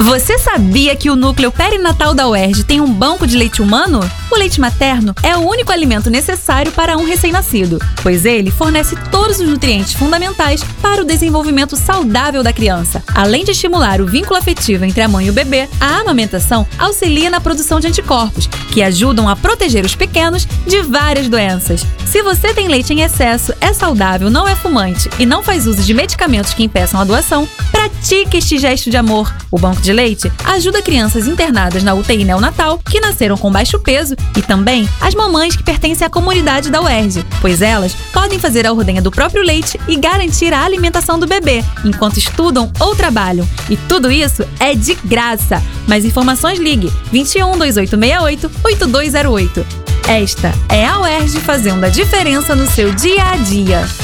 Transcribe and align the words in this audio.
Você 0.00 0.38
sabia 0.38 0.94
que 0.96 1.08
o 1.08 1.16
núcleo 1.16 1.52
perinatal 1.52 2.14
da 2.14 2.28
UERJ 2.28 2.64
tem 2.64 2.80
um 2.80 2.92
banco 2.92 3.26
de 3.26 3.36
leite 3.36 3.62
humano? 3.62 4.00
O 4.30 4.36
leite 4.36 4.60
materno 4.60 5.14
é 5.22 5.36
o 5.36 5.48
único 5.48 5.70
alimento 5.70 6.10
necessário 6.10 6.72
para 6.72 6.96
um 6.96 7.04
recém-nascido, 7.04 7.78
pois 8.02 8.24
ele 8.24 8.50
fornece 8.50 8.96
todos 9.10 9.38
os 9.38 9.48
nutrientes 9.48 9.92
fundamentais 9.92 10.64
para 10.82 11.00
o 11.00 11.04
desenvolvimento 11.04 11.76
saudável 11.76 12.42
da 12.42 12.52
criança. 12.52 13.02
Além 13.14 13.44
de 13.44 13.52
estimular 13.52 14.00
o 14.00 14.06
vínculo 14.06 14.36
afetivo 14.36 14.84
entre 14.84 15.00
a 15.00 15.08
mãe 15.08 15.26
e 15.26 15.30
o 15.30 15.32
bebê, 15.32 15.68
a 15.80 16.00
amamentação 16.00 16.66
auxilia 16.76 17.30
na 17.30 17.40
produção 17.40 17.78
de 17.78 17.86
anticorpos, 17.86 18.48
que 18.74 18.82
ajudam 18.82 19.28
a 19.28 19.36
proteger 19.36 19.84
os 19.84 19.94
pequenos 19.94 20.48
de 20.66 20.82
várias 20.82 21.28
doenças. 21.28 21.86
Se 22.04 22.22
você 22.22 22.52
tem 22.52 22.66
leite 22.66 22.92
em 22.92 23.02
excesso, 23.02 23.54
é 23.60 23.72
saudável, 23.72 24.28
não 24.28 24.48
é 24.48 24.56
fumante 24.56 25.08
e 25.16 25.24
não 25.24 25.44
faz 25.44 25.68
uso 25.68 25.80
de 25.80 25.94
medicamentos 25.94 26.52
que 26.52 26.64
impeçam 26.64 27.00
a 27.00 27.04
doação, 27.04 27.48
pratique 27.70 28.36
este 28.36 28.58
gesto 28.58 28.90
de 28.90 28.96
amor. 28.96 29.32
O 29.48 29.60
banco 29.60 29.80
de 29.80 29.92
leite 29.92 30.30
ajuda 30.44 30.82
crianças 30.82 31.28
internadas 31.28 31.84
na 31.84 31.94
UTI 31.94 32.24
neonatal 32.24 32.78
que 32.78 32.98
nasceram 32.98 33.36
com 33.36 33.50
baixo 33.50 33.78
peso 33.78 34.16
e 34.36 34.42
também 34.42 34.88
as 35.00 35.14
mamães 35.14 35.54
que 35.54 35.62
pertencem 35.62 36.04
à 36.04 36.10
comunidade 36.10 36.68
da 36.68 36.82
UERJ, 36.82 37.24
pois 37.40 37.62
elas 37.62 37.94
podem 38.12 38.40
fazer 38.40 38.66
a 38.66 38.72
ordenha 38.72 39.00
do 39.00 39.12
próprio 39.12 39.44
leite 39.44 39.78
e 39.86 39.94
garantir 39.94 40.52
a 40.52 40.64
alimentação 40.64 41.16
do 41.16 41.28
bebê 41.28 41.64
enquanto 41.84 42.16
estudam 42.16 42.72
ou 42.80 42.96
trabalham. 42.96 43.48
E 43.70 43.76
tudo 43.76 44.10
isso 44.10 44.44
é 44.58 44.74
de 44.74 44.96
graça. 44.96 45.62
Mais 45.86 46.04
informações 46.04 46.58
ligue 46.58 46.92
21 47.12 47.58
2868 47.58 48.50
8208. 48.64 49.66
Esta 50.08 50.52
é 50.68 50.86
a 50.86 51.00
UERJ 51.00 51.40
fazendo 51.40 51.84
a 51.84 51.88
diferença 51.88 52.54
no 52.54 52.66
seu 52.66 52.92
dia 52.92 53.24
a 53.30 53.36
dia. 53.36 54.03